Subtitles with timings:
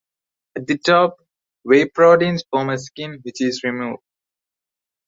[0.55, 1.17] At the top,
[1.63, 4.01] whey proteins form a skin, which is removed.